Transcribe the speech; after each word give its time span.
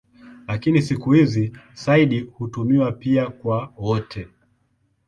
Lakini 0.47 0.81
siku 0.81 1.11
hizi 1.11 1.51
"sayyid" 1.73 2.29
hutumiwa 2.31 2.91
pia 2.91 3.29
kwa 3.29 3.73
wote. 3.77 4.27